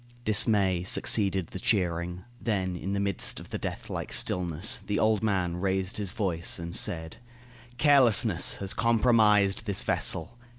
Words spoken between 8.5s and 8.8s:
has